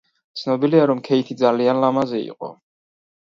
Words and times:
ცნობილია 0.43 0.87
რომ 0.91 1.03
ქეითი 1.09 1.37
ძალიან 1.41 1.81
ლამაზი 1.83 2.19
იყო. 2.31 2.49